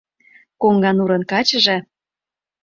Коҥганурын 0.61 1.21
качыже 1.31 1.77